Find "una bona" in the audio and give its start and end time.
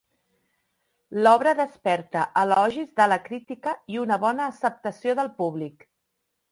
4.07-4.53